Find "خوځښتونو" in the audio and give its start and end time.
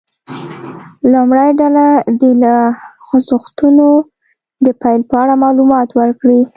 3.05-3.87